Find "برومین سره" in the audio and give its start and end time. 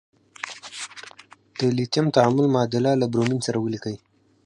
3.11-3.57